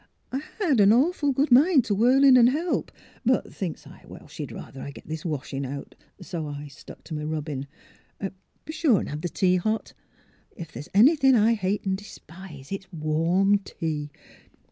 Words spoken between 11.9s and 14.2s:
de spise it's ivarm tea.